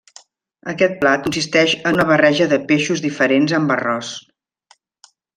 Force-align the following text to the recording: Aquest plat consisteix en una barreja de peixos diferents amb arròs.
Aquest 0.71 0.93
plat 1.01 1.25
consisteix 1.27 1.75
en 1.89 1.97
una 1.99 2.05
barreja 2.13 2.47
de 2.53 2.59
peixos 2.71 3.03
diferents 3.07 3.53
amb 3.61 3.75
arròs. 3.79 4.09